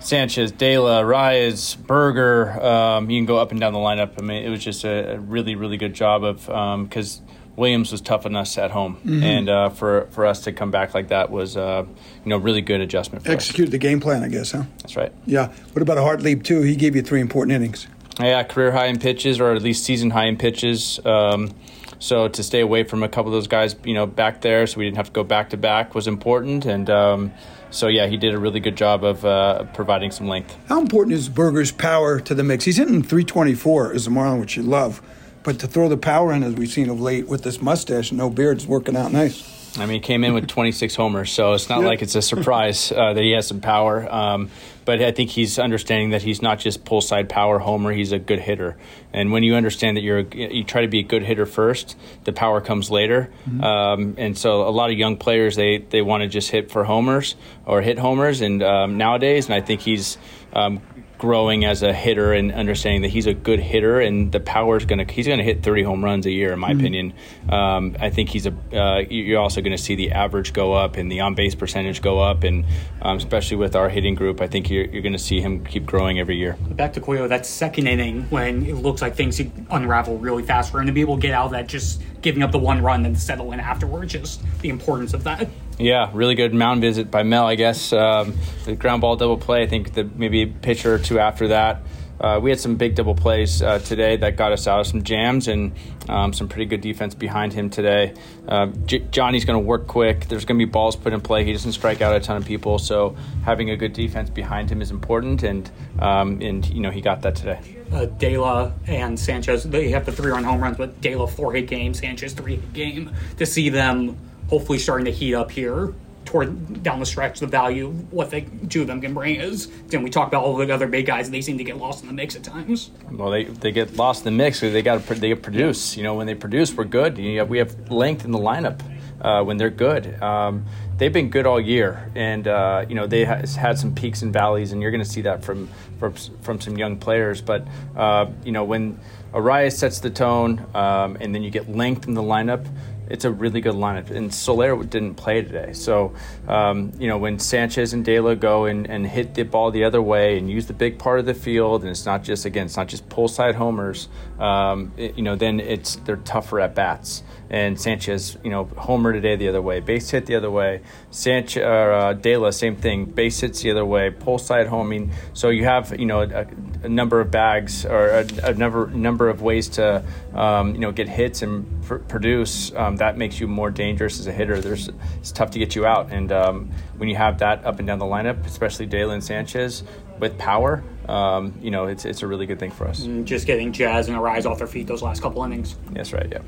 Sanchez, 0.00 0.50
Dela, 0.50 1.02
Arraez, 1.02 1.78
Burger, 1.86 2.50
um, 2.60 3.08
you 3.10 3.18
can 3.18 3.26
go 3.26 3.38
up 3.38 3.52
and 3.52 3.60
down 3.60 3.72
the 3.72 3.78
lineup. 3.78 4.18
I 4.18 4.22
mean, 4.22 4.44
it 4.44 4.50
was 4.50 4.62
just 4.62 4.84
a, 4.84 5.14
a 5.14 5.18
really, 5.20 5.54
really 5.54 5.76
good 5.76 5.94
job 5.94 6.24
of 6.24 6.46
because 6.88 7.20
um, 7.20 7.23
Williams 7.56 7.92
was 7.92 8.00
tough 8.00 8.26
on 8.26 8.34
us 8.34 8.58
at 8.58 8.70
home, 8.70 8.96
mm-hmm. 8.96 9.22
and 9.22 9.48
uh, 9.48 9.68
for 9.70 10.06
for 10.10 10.26
us 10.26 10.40
to 10.44 10.52
come 10.52 10.70
back 10.70 10.94
like 10.94 11.08
that 11.08 11.30
was 11.30 11.56
uh, 11.56 11.84
you 12.24 12.28
know 12.28 12.36
really 12.36 12.60
good 12.60 12.80
adjustment. 12.80 13.28
Execute 13.28 13.70
the 13.70 13.78
game 13.78 14.00
plan, 14.00 14.22
I 14.22 14.28
guess, 14.28 14.52
huh? 14.52 14.64
That's 14.78 14.96
right. 14.96 15.12
Yeah. 15.26 15.48
What 15.72 15.82
about 15.82 15.98
a 15.98 16.00
Hartlieb 16.00 16.44
too? 16.44 16.62
He 16.62 16.76
gave 16.76 16.96
you 16.96 17.02
three 17.02 17.20
important 17.20 17.54
innings. 17.54 17.86
Yeah, 18.20 18.42
career 18.44 18.72
high 18.72 18.86
in 18.86 18.98
pitches, 18.98 19.40
or 19.40 19.52
at 19.52 19.62
least 19.62 19.84
season 19.84 20.10
high 20.10 20.26
in 20.26 20.36
pitches. 20.36 21.04
Um, 21.04 21.50
so 21.98 22.28
to 22.28 22.42
stay 22.42 22.60
away 22.60 22.84
from 22.84 23.02
a 23.02 23.08
couple 23.08 23.32
of 23.32 23.32
those 23.32 23.46
guys, 23.46 23.74
you 23.84 23.94
know, 23.94 24.06
back 24.06 24.40
there, 24.40 24.66
so 24.66 24.78
we 24.78 24.84
didn't 24.84 24.98
have 24.98 25.06
to 25.06 25.12
go 25.12 25.24
back 25.24 25.50
to 25.50 25.56
back, 25.56 25.94
was 25.94 26.06
important. 26.06 26.64
And 26.66 26.90
um, 26.90 27.32
so 27.70 27.88
yeah, 27.88 28.06
he 28.06 28.16
did 28.16 28.34
a 28.34 28.38
really 28.38 28.60
good 28.60 28.76
job 28.76 29.04
of 29.04 29.24
uh, 29.24 29.64
providing 29.74 30.10
some 30.10 30.28
length. 30.28 30.56
How 30.68 30.80
important 30.80 31.14
is 31.14 31.28
Burger's 31.28 31.72
power 31.72 32.20
to 32.20 32.34
the 32.34 32.44
mix? 32.44 32.64
He's 32.64 32.76
hitting 32.76 33.02
324 33.02 33.94
as 33.94 34.06
a 34.06 34.10
Marlin, 34.10 34.40
which 34.40 34.56
you 34.56 34.62
love. 34.62 35.02
But 35.44 35.60
to 35.60 35.66
throw 35.66 35.88
the 35.88 35.96
power 35.96 36.32
in, 36.32 36.42
as 36.42 36.54
we've 36.54 36.70
seen 36.70 36.88
of 36.88 37.00
late, 37.00 37.28
with 37.28 37.42
this 37.42 37.62
mustache 37.62 38.10
and 38.10 38.18
no 38.18 38.30
beard, 38.30 38.64
working 38.64 38.96
out 38.96 39.12
nice. 39.12 39.54
I 39.78 39.86
mean, 39.86 39.94
he 39.94 40.00
came 40.00 40.24
in 40.24 40.34
with 40.34 40.46
26 40.46 40.94
homers, 40.94 41.32
so 41.32 41.52
it's 41.52 41.68
not 41.68 41.82
like 41.82 42.00
it's 42.00 42.14
a 42.14 42.22
surprise 42.22 42.92
uh, 42.92 43.12
that 43.12 43.22
he 43.22 43.32
has 43.32 43.46
some 43.46 43.60
power. 43.60 44.10
Um, 44.12 44.50
but 44.84 45.02
I 45.02 45.12
think 45.12 45.30
he's 45.30 45.58
understanding 45.58 46.10
that 46.10 46.22
he's 46.22 46.42
not 46.42 46.58
just 46.58 46.84
pull 46.84 47.00
side 47.00 47.28
power 47.28 47.58
homer; 47.58 47.92
he's 47.92 48.12
a 48.12 48.18
good 48.18 48.40
hitter. 48.40 48.76
And 49.12 49.32
when 49.32 49.42
you 49.42 49.54
understand 49.54 49.96
that 49.96 50.02
you're, 50.02 50.18
a, 50.18 50.36
you 50.36 50.64
try 50.64 50.82
to 50.82 50.88
be 50.88 51.00
a 51.00 51.02
good 51.02 51.22
hitter 51.22 51.46
first, 51.46 51.96
the 52.24 52.32
power 52.32 52.60
comes 52.60 52.90
later. 52.90 53.30
Mm-hmm. 53.48 53.62
Um, 53.62 54.14
and 54.18 54.36
so 54.36 54.68
a 54.68 54.70
lot 54.70 54.90
of 54.90 54.98
young 54.98 55.16
players 55.16 55.56
they 55.56 55.78
they 55.78 56.02
want 56.02 56.22
to 56.22 56.28
just 56.28 56.50
hit 56.50 56.70
for 56.70 56.84
homers 56.84 57.36
or 57.66 57.80
hit 57.82 57.98
homers, 57.98 58.40
and 58.40 58.62
um, 58.62 58.98
nowadays, 58.98 59.46
and 59.46 59.54
I 59.54 59.60
think 59.60 59.80
he's 59.80 60.18
um, 60.52 60.82
growing 61.18 61.64
as 61.64 61.82
a 61.82 61.92
hitter 61.92 62.32
and 62.32 62.52
understanding 62.52 63.02
that 63.02 63.08
he's 63.08 63.26
a 63.26 63.32
good 63.32 63.60
hitter 63.60 64.00
and 64.00 64.32
the 64.32 64.40
power 64.40 64.76
is 64.76 64.84
going 64.84 65.04
to 65.04 65.10
he's 65.12 65.26
going 65.26 65.38
to 65.38 65.44
hit 65.44 65.62
30 65.62 65.82
home 65.82 66.04
runs 66.04 66.26
a 66.26 66.30
year 66.30 66.52
in 66.52 66.58
my 66.58 66.70
mm-hmm. 66.70 66.80
opinion 66.80 67.12
um, 67.48 67.96
i 68.00 68.10
think 68.10 68.28
he's 68.28 68.46
a 68.46 68.54
uh, 68.72 68.98
you're 69.08 69.40
also 69.40 69.60
going 69.60 69.76
to 69.76 69.82
see 69.82 69.94
the 69.94 70.10
average 70.10 70.52
go 70.52 70.72
up 70.72 70.96
and 70.96 71.10
the 71.10 71.20
on 71.20 71.34
base 71.34 71.54
percentage 71.54 72.02
go 72.02 72.18
up 72.18 72.42
and 72.42 72.66
um, 73.00 73.16
especially 73.16 73.56
with 73.56 73.76
our 73.76 73.88
hitting 73.88 74.14
group 74.14 74.40
i 74.40 74.46
think 74.46 74.66
you're, 74.74 74.86
you're 74.86 75.02
going 75.02 75.12
to 75.12 75.18
see 75.18 75.40
him 75.40 75.64
keep 75.64 75.86
growing 75.86 76.18
every 76.18 76.36
year 76.36 76.56
back 76.70 76.92
to 76.92 77.00
Cueto 77.00 77.28
that 77.28 77.46
second 77.46 77.86
inning 77.86 78.22
when 78.30 78.64
it 78.66 78.74
looks 78.74 79.00
like 79.00 79.14
things 79.14 79.40
unravel 79.70 80.18
really 80.18 80.42
fast 80.42 80.70
for 80.70 80.80
him 80.80 80.86
to 80.86 80.92
be 80.92 81.00
able 81.00 81.16
to 81.16 81.22
get 81.22 81.32
out 81.32 81.46
of 81.46 81.50
that 81.52 81.66
just 81.66 82.02
giving 82.20 82.42
up 82.42 82.52
the 82.52 82.58
one 82.58 82.82
run 82.82 83.06
and 83.06 83.18
settle 83.18 83.52
in 83.52 83.60
afterwards 83.60 84.12
just 84.12 84.42
the 84.60 84.68
importance 84.68 85.14
of 85.14 85.24
that 85.24 85.48
yeah, 85.78 86.10
really 86.12 86.34
good 86.34 86.54
mound 86.54 86.80
visit 86.80 87.10
by 87.10 87.22
Mel, 87.22 87.46
I 87.46 87.56
guess. 87.56 87.92
Um, 87.92 88.36
the 88.64 88.76
ground 88.76 89.00
ball 89.00 89.16
double 89.16 89.36
play, 89.36 89.62
I 89.62 89.66
think 89.66 89.94
that 89.94 90.16
maybe 90.16 90.42
a 90.42 90.46
pitcher 90.46 90.94
or 90.94 90.98
two 90.98 91.18
after 91.18 91.48
that. 91.48 91.82
Uh, 92.20 92.38
we 92.42 92.50
had 92.50 92.60
some 92.60 92.76
big 92.76 92.94
double 92.94 93.14
plays 93.14 93.62
uh, 93.62 93.78
today 93.80 94.16
that 94.16 94.36
got 94.36 94.52
us 94.52 94.66
out 94.66 94.80
of 94.80 94.86
some 94.86 95.02
jams 95.02 95.48
and 95.48 95.72
um, 96.08 96.32
some 96.32 96.48
pretty 96.48 96.64
good 96.64 96.80
defense 96.80 97.14
behind 97.14 97.52
him 97.52 97.70
today. 97.70 98.14
Uh, 98.46 98.66
J- 98.86 99.06
Johnny's 99.10 99.44
going 99.44 99.60
to 99.60 99.66
work 99.66 99.86
quick. 99.86 100.28
There's 100.28 100.44
going 100.44 100.58
to 100.58 100.64
be 100.64 100.70
balls 100.70 100.96
put 100.96 101.12
in 101.12 101.20
play. 101.20 101.44
He 101.44 101.52
doesn't 101.52 101.72
strike 101.72 102.00
out 102.00 102.14
a 102.14 102.20
ton 102.20 102.36
of 102.36 102.44
people, 102.44 102.78
so 102.78 103.16
having 103.44 103.70
a 103.70 103.76
good 103.76 103.92
defense 103.92 104.30
behind 104.30 104.70
him 104.70 104.80
is 104.80 104.90
important. 104.90 105.42
And 105.42 105.70
um, 105.98 106.40
and 106.40 106.68
you 106.68 106.80
know 106.80 106.90
he 106.90 107.00
got 107.00 107.22
that 107.22 107.36
today. 107.36 107.60
Uh, 107.92 108.06
Dela 108.06 108.74
and 108.86 109.18
Sanchez, 109.18 109.64
they 109.64 109.90
have 109.90 110.06
the 110.06 110.12
three-run 110.12 110.42
home 110.42 110.60
runs, 110.60 110.76
but 110.76 111.00
Dela 111.00 111.26
four-hit 111.26 111.68
game, 111.68 111.94
Sanchez 111.94 112.32
three-hit 112.32 112.72
game. 112.72 113.12
To 113.38 113.46
see 113.46 113.68
them 113.68 114.16
hopefully 114.48 114.78
starting 114.78 115.04
to 115.06 115.12
heat 115.12 115.34
up 115.34 115.50
here 115.50 115.94
toward 116.24 116.82
down 116.82 117.00
the 117.00 117.06
stretch. 117.06 117.40
The 117.40 117.46
value 117.46 117.88
of 117.88 118.12
what 118.12 118.30
the 118.30 118.42
two 118.68 118.82
of 118.82 118.86
them 118.86 119.00
can 119.00 119.14
bring 119.14 119.36
is. 119.36 119.68
Then 119.86 120.02
we 120.02 120.10
talk 120.10 120.28
about 120.28 120.44
all 120.44 120.56
the 120.56 120.72
other 120.72 120.86
big 120.86 121.06
guys, 121.06 121.26
and 121.26 121.34
they 121.34 121.40
seem 121.40 121.58
to 121.58 121.64
get 121.64 121.76
lost 121.76 122.02
in 122.02 122.08
the 122.08 122.14
mix 122.14 122.36
at 122.36 122.44
times. 122.44 122.90
Well, 123.10 123.30
they, 123.30 123.44
they 123.44 123.72
get 123.72 123.96
lost 123.96 124.26
in 124.26 124.32
the 124.32 124.42
mix 124.42 124.60
they 124.60 124.82
got 124.82 125.04
they 125.06 125.34
produce. 125.34 125.96
You 125.96 126.02
know, 126.02 126.14
when 126.14 126.26
they 126.26 126.34
produce, 126.34 126.72
we're 126.74 126.84
good. 126.84 127.18
You 127.18 127.44
we 127.44 127.58
have 127.58 127.90
length 127.90 128.24
in 128.24 128.30
the 128.30 128.38
lineup 128.38 128.80
uh, 129.20 129.42
when 129.42 129.56
they're 129.56 129.70
good. 129.70 130.22
Um, 130.22 130.66
they've 130.98 131.12
been 131.12 131.30
good 131.30 131.46
all 131.46 131.60
year, 131.60 132.10
and 132.14 132.46
uh, 132.46 132.84
you 132.88 132.94
know 132.94 133.06
they 133.06 133.24
ha- 133.24 133.46
had 133.56 133.78
some 133.78 133.94
peaks 133.94 134.22
and 134.22 134.32
valleys, 134.32 134.72
and 134.72 134.82
you're 134.82 134.90
going 134.90 135.02
to 135.02 135.08
see 135.08 135.22
that 135.22 135.44
from 135.44 135.68
from 135.98 136.14
from 136.42 136.60
some 136.60 136.76
young 136.76 136.98
players. 136.98 137.40
But 137.40 137.66
uh, 137.96 138.26
you 138.44 138.52
know 138.52 138.64
when 138.64 138.98
Arraez 139.32 139.72
sets 139.72 140.00
the 140.00 140.10
tone, 140.10 140.64
um, 140.74 141.16
and 141.20 141.34
then 141.34 141.42
you 141.42 141.50
get 141.50 141.68
length 141.68 142.06
in 142.06 142.14
the 142.14 142.22
lineup 142.22 142.66
it's 143.08 143.24
a 143.24 143.30
really 143.30 143.60
good 143.60 143.74
lineup. 143.74 144.10
And 144.10 144.32
Soler 144.32 144.82
didn't 144.84 145.14
play 145.14 145.42
today. 145.42 145.72
So, 145.72 146.14
um, 146.48 146.92
you 146.98 147.08
know, 147.08 147.18
when 147.18 147.38
Sanchez 147.38 147.92
and 147.92 148.04
Dela 148.04 148.36
go 148.36 148.64
and, 148.64 148.88
and 148.88 149.06
hit 149.06 149.34
the 149.34 149.42
ball 149.42 149.70
the 149.70 149.84
other 149.84 150.02
way 150.02 150.38
and 150.38 150.50
use 150.50 150.66
the 150.66 150.72
big 150.72 150.98
part 150.98 151.18
of 151.18 151.26
the 151.26 151.34
field, 151.34 151.82
and 151.82 151.90
it's 151.90 152.06
not 152.06 152.22
just, 152.22 152.44
again, 152.44 152.66
it's 152.66 152.76
not 152.76 152.88
just 152.88 153.08
pull 153.08 153.28
side 153.28 153.54
homers, 153.54 154.08
um, 154.38 154.92
it, 154.96 155.16
you 155.16 155.22
know, 155.22 155.36
then 155.36 155.60
it's 155.60 155.96
they're 155.96 156.16
tougher 156.16 156.60
at 156.60 156.74
bats 156.74 157.22
and 157.50 157.80
Sanchez, 157.80 158.36
you 158.42 158.50
know, 158.50 158.64
homer 158.76 159.12
today 159.12 159.36
the 159.36 159.48
other 159.48 159.62
way, 159.62 159.80
base 159.80 160.10
hit 160.10 160.26
the 160.26 160.34
other 160.34 160.50
way. 160.50 160.80
Sanchez, 161.10 161.62
uh, 161.62 162.14
Dela, 162.14 162.52
same 162.52 162.74
thing, 162.74 163.04
base 163.04 163.40
hits 163.40 163.62
the 163.62 163.70
other 163.70 163.84
way, 163.84 164.10
pull 164.10 164.38
side 164.38 164.66
homing. 164.66 165.12
So 165.34 165.50
you 165.50 165.64
have, 165.64 165.98
you 165.98 166.06
know, 166.06 166.22
a, 166.22 166.46
a 166.82 166.88
number 166.88 167.20
of 167.20 167.30
bags 167.30 167.84
or 167.84 168.08
a, 168.08 168.26
a, 168.42 168.54
number 168.54 168.88
number 168.88 169.28
of 169.28 169.42
ways 169.42 169.68
to, 169.70 170.04
um, 170.34 170.74
you 170.74 170.80
know, 170.80 170.90
get 170.90 171.08
hits 171.08 171.42
and 171.42 171.84
pr- 171.84 171.96
produce. 171.96 172.74
Um, 172.74 172.96
that 173.04 173.18
makes 173.18 173.38
you 173.38 173.46
more 173.46 173.70
dangerous 173.70 174.18
as 174.18 174.26
a 174.26 174.32
hitter. 174.32 174.60
There's 174.60 174.88
it's 175.18 175.30
tough 175.30 175.50
to 175.50 175.58
get 175.58 175.74
you 175.74 175.84
out, 175.84 176.10
and 176.10 176.32
um, 176.32 176.70
when 176.96 177.08
you 177.08 177.16
have 177.16 177.38
that 177.38 177.64
up 177.64 177.78
and 177.78 177.86
down 177.86 177.98
the 177.98 178.06
lineup, 178.06 178.44
especially 178.46 178.86
Dela 178.86 179.20
Sanchez 179.20 179.82
with 180.18 180.38
power, 180.38 180.82
um, 181.08 181.52
you 181.60 181.70
know, 181.70 181.86
it's 181.86 182.06
it's 182.06 182.22
a 182.22 182.26
really 182.26 182.46
good 182.46 182.58
thing 182.58 182.70
for 182.70 182.88
us. 182.88 183.06
Just 183.24 183.46
getting 183.46 183.72
Jazz 183.72 184.08
and 184.08 184.16
Arraez 184.16 184.46
off 184.46 184.58
their 184.58 184.66
feet 184.66 184.86
those 184.86 185.02
last 185.02 185.20
couple 185.20 185.44
innings. 185.44 185.76
That's 185.90 186.12
right. 186.14 186.28
Yeah. 186.30 186.40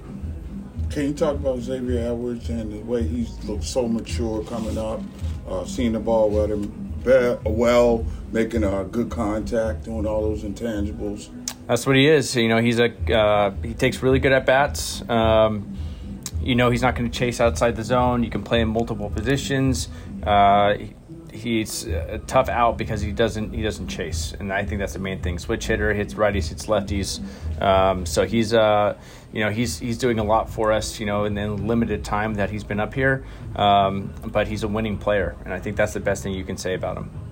Can 0.90 1.08
you 1.08 1.14
talk 1.14 1.34
about 1.34 1.58
Xavier 1.58 2.12
Edwards 2.12 2.48
and 2.48 2.72
the 2.72 2.78
way 2.78 3.02
he's 3.02 3.44
looked 3.44 3.64
so 3.64 3.86
mature 3.86 4.42
coming 4.44 4.78
up, 4.78 5.00
uh, 5.48 5.64
seeing 5.66 5.92
the 5.92 6.00
ball 6.00 6.30
well, 7.44 8.06
making 8.32 8.64
a 8.64 8.84
good 8.84 9.10
contact, 9.10 9.84
doing 9.84 10.06
all 10.06 10.22
those 10.22 10.42
intangibles? 10.42 11.28
That's 11.66 11.86
what 11.86 11.96
he 11.96 12.08
is. 12.08 12.34
You 12.34 12.48
know, 12.48 12.58
he's 12.58 12.78
a 12.78 12.94
uh, 13.12 13.50
he 13.62 13.74
takes 13.74 14.02
really 14.02 14.20
good 14.20 14.32
at 14.32 14.46
bats. 14.46 15.06
Um, 15.08 15.76
you 16.46 16.54
know, 16.54 16.70
he's 16.70 16.82
not 16.82 16.94
going 16.94 17.10
to 17.10 17.18
chase 17.18 17.40
outside 17.40 17.74
the 17.74 17.82
zone. 17.82 18.22
You 18.22 18.30
can 18.30 18.44
play 18.44 18.60
in 18.60 18.68
multiple 18.68 19.10
positions. 19.10 19.88
Uh, 20.22 20.76
he's 21.32 21.84
a 21.86 22.18
tough 22.26 22.48
out 22.48 22.78
because 22.78 23.00
he 23.00 23.10
doesn't 23.10 23.52
he 23.52 23.62
doesn't 23.62 23.88
chase, 23.88 24.32
and 24.38 24.52
I 24.52 24.64
think 24.64 24.78
that's 24.78 24.92
the 24.92 25.00
main 25.00 25.20
thing. 25.20 25.40
Switch 25.40 25.66
hitter 25.66 25.92
hits 25.92 26.14
righties, 26.14 26.48
hits 26.48 26.66
lefties. 26.66 27.20
Um, 27.60 28.06
so 28.06 28.24
he's 28.24 28.54
uh, 28.54 28.96
you 29.32 29.40
know 29.40 29.50
he's 29.50 29.80
he's 29.80 29.98
doing 29.98 30.20
a 30.20 30.24
lot 30.24 30.48
for 30.48 30.72
us. 30.72 31.00
You 31.00 31.06
know, 31.06 31.24
in 31.24 31.34
the 31.34 31.50
limited 31.50 32.04
time 32.04 32.34
that 32.34 32.48
he's 32.48 32.64
been 32.64 32.78
up 32.78 32.94
here, 32.94 33.24
um, 33.56 34.14
but 34.26 34.46
he's 34.46 34.62
a 34.62 34.68
winning 34.68 34.98
player, 34.98 35.36
and 35.44 35.52
I 35.52 35.58
think 35.58 35.76
that's 35.76 35.94
the 35.94 36.00
best 36.00 36.22
thing 36.22 36.32
you 36.32 36.44
can 36.44 36.56
say 36.56 36.74
about 36.74 36.96
him. 36.96 37.25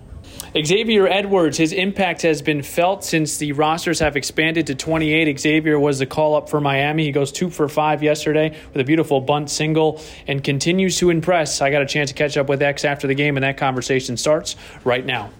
Xavier 0.56 1.06
Edwards, 1.06 1.56
his 1.56 1.72
impact 1.72 2.22
has 2.22 2.42
been 2.42 2.62
felt 2.62 3.04
since 3.04 3.38
the 3.38 3.52
rosters 3.52 3.98
have 4.00 4.16
expanded 4.16 4.66
to 4.68 4.74
28. 4.74 5.38
Xavier 5.38 5.78
was 5.78 5.98
the 5.98 6.06
call 6.06 6.36
up 6.36 6.48
for 6.48 6.60
Miami. 6.60 7.04
He 7.04 7.12
goes 7.12 7.32
two 7.32 7.50
for 7.50 7.68
five 7.68 8.02
yesterday 8.02 8.56
with 8.72 8.80
a 8.80 8.84
beautiful 8.84 9.20
bunt 9.20 9.50
single 9.50 10.00
and 10.26 10.42
continues 10.42 10.98
to 10.98 11.10
impress. 11.10 11.60
I 11.60 11.70
got 11.70 11.82
a 11.82 11.86
chance 11.86 12.10
to 12.10 12.14
catch 12.14 12.36
up 12.36 12.48
with 12.48 12.62
X 12.62 12.84
after 12.84 13.06
the 13.06 13.14
game, 13.14 13.36
and 13.36 13.44
that 13.44 13.56
conversation 13.56 14.16
starts 14.16 14.56
right 14.84 15.04
now. 15.04 15.30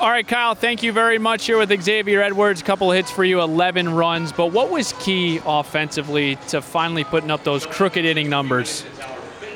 All 0.00 0.08
right, 0.08 0.26
Kyle, 0.26 0.54
thank 0.54 0.82
you 0.82 0.92
very 0.92 1.18
much 1.18 1.44
here 1.44 1.58
with 1.58 1.78
Xavier 1.82 2.22
Edwards. 2.22 2.62
A 2.62 2.64
couple 2.64 2.90
hits 2.90 3.10
for 3.10 3.22
you, 3.22 3.42
11 3.42 3.92
runs. 3.94 4.32
But 4.32 4.46
what 4.46 4.70
was 4.70 4.94
key 4.94 5.42
offensively 5.44 6.36
to 6.48 6.62
finally 6.62 7.04
putting 7.04 7.30
up 7.30 7.44
those 7.44 7.66
crooked 7.66 8.06
inning 8.06 8.30
numbers? 8.30 8.82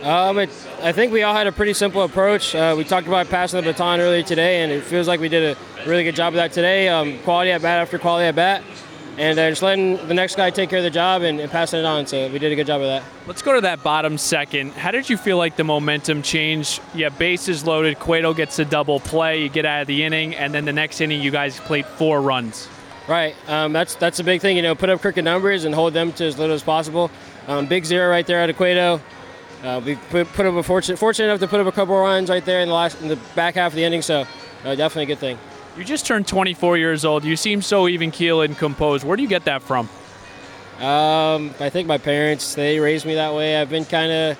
Um, 0.04 0.38
it, 0.38 0.50
I 0.82 0.92
think 0.92 1.14
we 1.14 1.22
all 1.22 1.34
had 1.34 1.46
a 1.46 1.52
pretty 1.52 1.72
simple 1.72 2.02
approach. 2.02 2.54
Uh, 2.54 2.74
we 2.76 2.84
talked 2.84 3.06
about 3.06 3.30
passing 3.30 3.62
the 3.62 3.72
baton 3.72 4.00
earlier 4.00 4.22
today, 4.22 4.62
and 4.62 4.70
it 4.70 4.84
feels 4.84 5.08
like 5.08 5.18
we 5.18 5.30
did 5.30 5.56
a 5.56 5.88
really 5.88 6.04
good 6.04 6.14
job 6.14 6.34
of 6.34 6.36
that 6.36 6.52
today. 6.52 6.88
Um, 6.88 7.18
quality 7.20 7.52
at 7.52 7.62
bat 7.62 7.80
after 7.80 7.98
quality 7.98 8.26
at 8.26 8.34
bat, 8.34 8.62
and 9.16 9.38
uh, 9.38 9.48
just 9.48 9.62
letting 9.62 9.96
the 10.06 10.12
next 10.12 10.36
guy 10.36 10.50
take 10.50 10.68
care 10.68 10.80
of 10.80 10.84
the 10.84 10.90
job 10.90 11.22
and, 11.22 11.40
and, 11.40 11.50
passing 11.50 11.80
it 11.80 11.86
on. 11.86 12.06
So 12.06 12.28
we 12.30 12.38
did 12.38 12.52
a 12.52 12.54
good 12.54 12.66
job 12.66 12.82
of 12.82 12.88
that. 12.88 13.02
Let's 13.26 13.40
go 13.40 13.54
to 13.54 13.62
that 13.62 13.82
bottom 13.82 14.18
second. 14.18 14.72
How 14.72 14.90
did 14.90 15.08
you 15.08 15.16
feel 15.16 15.38
like 15.38 15.56
the 15.56 15.64
momentum 15.64 16.20
changed? 16.20 16.82
Yeah, 16.92 17.08
bases 17.08 17.64
loaded. 17.64 17.98
Cueto 17.98 18.34
gets 18.34 18.58
a 18.58 18.66
double 18.66 19.00
play. 19.00 19.40
You 19.40 19.48
get 19.48 19.64
out 19.64 19.80
of 19.80 19.86
the 19.86 20.04
inning, 20.04 20.34
and 20.34 20.52
then 20.52 20.66
the 20.66 20.72
next 20.74 21.00
inning, 21.00 21.22
you 21.22 21.30
guys 21.30 21.58
played 21.60 21.86
four 21.86 22.20
runs. 22.20 22.68
Right. 23.08 23.34
Um, 23.48 23.72
that's 23.72 23.94
that's 23.94 24.20
a 24.20 24.24
big 24.24 24.42
thing. 24.42 24.56
You 24.56 24.62
know, 24.62 24.74
put 24.74 24.90
up 24.90 25.00
crooked 25.00 25.24
numbers 25.24 25.64
and 25.64 25.74
hold 25.74 25.94
them 25.94 26.12
to 26.12 26.24
as 26.26 26.38
little 26.38 26.54
as 26.54 26.62
possible. 26.62 27.10
Um, 27.46 27.64
big 27.64 27.86
zero 27.86 28.10
right 28.10 28.26
there 28.26 28.42
out 28.42 28.50
of 28.50 28.56
Cueto. 28.58 29.00
Uh, 29.64 29.80
we 29.80 29.94
put, 29.94 30.30
put 30.34 30.44
up 30.44 30.54
a 30.54 30.62
fortunate, 30.62 30.98
fortunate 30.98 31.24
enough 31.24 31.40
to 31.40 31.48
put 31.48 31.58
up 31.58 31.66
a 31.66 31.72
couple 31.72 31.94
of 31.94 32.02
runs 32.02 32.28
right 32.28 32.44
there 32.44 32.60
in 32.60 32.68
the 32.68 32.74
last 32.74 33.00
in 33.00 33.08
the 33.08 33.16
back 33.34 33.54
half 33.54 33.72
of 33.72 33.76
the 33.76 33.82
inning. 33.82 34.02
So 34.02 34.26
uh, 34.62 34.74
definitely 34.74 35.04
a 35.04 35.06
good 35.06 35.18
thing. 35.18 35.38
You 35.78 35.84
just 35.84 36.04
turned 36.06 36.28
24 36.28 36.76
years 36.76 37.04
old. 37.06 37.24
You 37.24 37.34
seem 37.34 37.62
so 37.62 37.88
even 37.88 38.10
keel 38.10 38.42
and 38.42 38.56
composed. 38.56 39.04
Where 39.04 39.16
do 39.16 39.22
you 39.22 39.28
get 39.28 39.46
that 39.46 39.62
from? 39.62 39.88
Um, 40.80 41.54
I 41.60 41.70
think 41.70 41.88
my 41.88 41.96
parents 41.96 42.54
they 42.54 42.78
raised 42.78 43.06
me 43.06 43.14
that 43.14 43.32
way. 43.32 43.56
I've 43.56 43.70
been 43.70 43.86
kind 43.86 44.12
of 44.12 44.38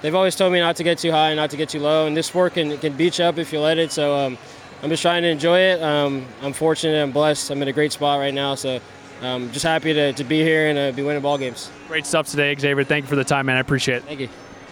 they've 0.00 0.14
always 0.14 0.36
told 0.36 0.54
me 0.54 0.58
not 0.58 0.76
to 0.76 0.84
get 0.84 0.98
too 0.98 1.10
high, 1.10 1.30
and 1.30 1.36
not 1.36 1.50
to 1.50 1.56
get 1.58 1.68
too 1.68 1.80
low, 1.80 2.06
and 2.06 2.16
this 2.16 2.28
sport 2.28 2.54
can 2.54 2.78
can 2.78 2.96
beat 2.96 3.18
you 3.18 3.26
up 3.26 3.36
if 3.36 3.52
you 3.52 3.60
let 3.60 3.76
it. 3.78 3.92
So 3.92 4.16
um, 4.16 4.38
I'm 4.82 4.88
just 4.88 5.02
trying 5.02 5.22
to 5.22 5.28
enjoy 5.28 5.58
it. 5.58 5.82
Um, 5.82 6.24
I'm 6.40 6.54
fortunate. 6.54 7.02
I'm 7.02 7.12
blessed. 7.12 7.50
I'm 7.50 7.60
in 7.60 7.68
a 7.68 7.72
great 7.72 7.92
spot 7.92 8.18
right 8.18 8.34
now. 8.34 8.54
So. 8.54 8.80
I'm 9.20 9.52
just 9.52 9.64
happy 9.64 9.92
to, 9.92 10.12
to 10.14 10.24
be 10.24 10.42
here 10.42 10.66
and 10.68 10.76
uh, 10.76 10.90
be 10.90 11.04
winning 11.04 11.22
ball 11.22 11.38
games. 11.38 11.70
Great 11.86 12.04
stuff 12.04 12.26
today, 12.26 12.56
Xavier. 12.58 12.82
Thank 12.82 13.04
you 13.04 13.08
for 13.08 13.14
the 13.14 13.22
time, 13.22 13.46
man. 13.46 13.56
I 13.56 13.60
appreciate 13.60 13.98
it. 13.98 14.02
Thank 14.02 14.18
you. 14.18 14.28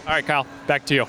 All 0.07 0.13
right, 0.13 0.25
Kyle, 0.25 0.47
back 0.67 0.85
to 0.87 0.95
you. 0.95 1.05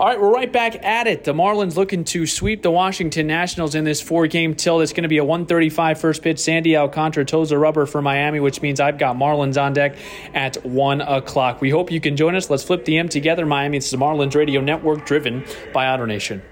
All 0.00 0.06
right, 0.06 0.20
we're 0.20 0.32
right 0.32 0.52
back 0.52 0.84
at 0.84 1.08
it. 1.08 1.24
The 1.24 1.32
Marlins 1.32 1.74
looking 1.74 2.04
to 2.04 2.24
sweep 2.24 2.62
the 2.62 2.70
Washington 2.70 3.26
Nationals 3.26 3.74
in 3.74 3.82
this 3.82 4.00
four-game 4.00 4.54
tilt. 4.54 4.82
It's 4.82 4.92
going 4.92 5.02
to 5.02 5.08
be 5.08 5.18
a 5.18 5.24
135 5.24 6.00
first 6.00 6.22
pitch. 6.22 6.38
Sandy 6.38 6.76
Alcantara 6.76 7.24
toes 7.24 7.50
the 7.50 7.58
rubber 7.58 7.84
for 7.84 8.00
Miami, 8.00 8.38
which 8.38 8.62
means 8.62 8.78
I've 8.78 8.96
got 8.96 9.16
Marlins 9.16 9.60
on 9.60 9.72
deck 9.72 9.96
at 10.34 10.64
1 10.64 11.00
o'clock. 11.00 11.60
We 11.60 11.70
hope 11.70 11.90
you 11.90 12.00
can 12.00 12.16
join 12.16 12.36
us. 12.36 12.48
Let's 12.48 12.62
flip 12.62 12.84
the 12.84 12.96
M 12.96 13.08
together, 13.08 13.44
Miami. 13.44 13.78
It's 13.78 13.90
the 13.90 13.96
Marlins 13.96 14.36
Radio 14.36 14.60
Network 14.60 15.04
driven 15.04 15.44
by 15.72 15.86
AutoNation. 15.86 16.42